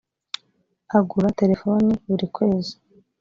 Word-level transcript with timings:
agura 0.97 1.35
telefoni 1.39 1.91
burikwezi. 2.07 2.73